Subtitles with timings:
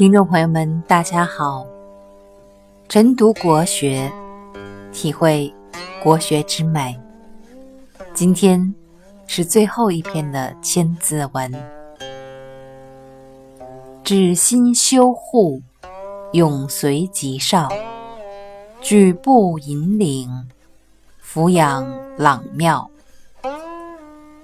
[0.00, 1.66] 听众朋友们，大家好。
[2.88, 4.10] 晨读国学，
[4.94, 5.52] 体会
[6.02, 6.98] 国学之美。
[8.14, 8.74] 今天
[9.26, 11.52] 是最后一篇的《千字文》。
[14.02, 15.60] 止心修护，
[16.32, 17.68] 永随吉少；
[18.80, 20.30] 举步引领，
[21.18, 22.90] 俯仰朗妙。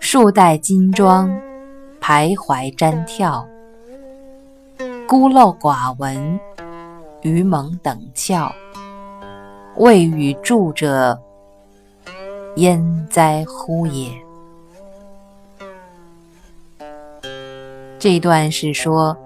[0.00, 1.30] 数代金装，
[1.98, 3.48] 徘徊瞻跳。
[5.08, 6.40] 孤陋寡闻，
[7.22, 8.50] 愚蒙等窍。
[9.76, 11.16] 未与助者，
[12.56, 14.10] 焉哉乎也？
[18.00, 19.16] 这段是说，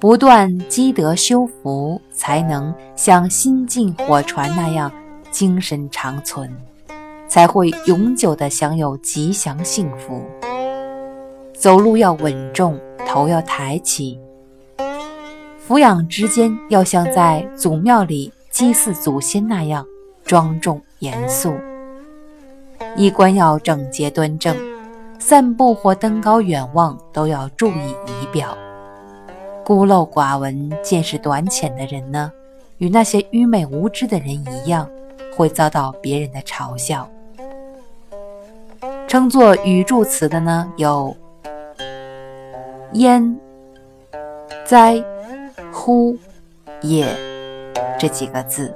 [0.00, 4.90] 不断积德修福，才能像新进火船那样
[5.30, 6.50] 精神长存，
[7.28, 10.24] 才会永久的享有吉祥幸福。
[11.54, 14.18] 走路要稳重，头要抬起。
[15.70, 19.86] 俯仰之间，要像在祖庙里祭祀祖先那样
[20.24, 21.52] 庄重严肃；
[22.96, 24.56] 衣冠要整洁端正，
[25.20, 28.58] 散步或登高远望都要注意仪表。
[29.64, 32.32] 孤陋寡闻、见识短浅的人呢，
[32.78, 34.90] 与那些愚昧无知的人一样，
[35.36, 37.08] 会遭到别人的嘲笑。
[39.06, 41.16] 称作语助词的呢，有
[42.94, 43.38] 焉、
[44.66, 45.00] 哉。
[45.72, 46.16] 呼
[46.82, 47.06] 也
[47.98, 48.74] 这几个字，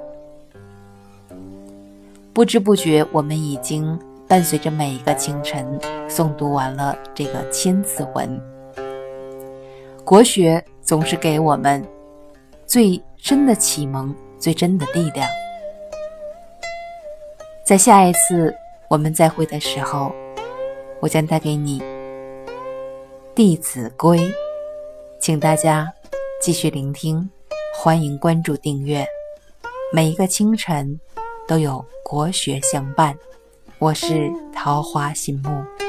[2.33, 5.67] 不知不觉，我们已经伴随着每一个清晨
[6.09, 8.41] 诵读完了这个千字文。
[10.05, 11.83] 国学总是给我们
[12.67, 15.27] 最深的启蒙，最真的力量。
[17.65, 18.55] 在下一次
[18.89, 20.13] 我们再会的时候，
[21.01, 21.81] 我将带给你
[23.35, 24.19] 《弟子规》，
[25.19, 25.91] 请大家。
[26.45, 27.27] 继续聆听，
[27.75, 29.07] 欢迎关注订阅。
[29.95, 31.01] 每一个清晨
[31.49, 33.17] 都有国学相伴，
[33.79, 35.83] 我是桃花心木。